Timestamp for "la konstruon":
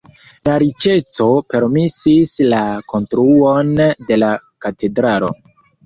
2.55-3.73